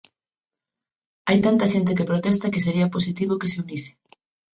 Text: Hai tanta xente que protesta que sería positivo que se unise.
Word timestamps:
Hai 1.27 1.37
tanta 1.45 1.71
xente 1.73 1.95
que 1.97 2.09
protesta 2.11 2.51
que 2.53 2.63
sería 2.65 2.93
positivo 2.95 3.39
que 3.41 3.51
se 3.51 3.61
unise. 3.65 3.91